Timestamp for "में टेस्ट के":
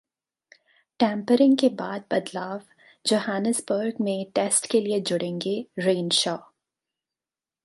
4.01-4.81